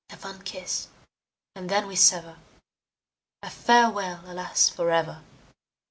A 0.09 0.17
fond 0.17 0.43
kiss, 0.45 0.87
and 1.55 1.69
then 1.69 1.85
we 1.85 1.95
sever; 1.95 2.39
A 3.43 3.51
farewell, 3.51 4.21
alas, 4.25 4.67
forever! 4.67 5.21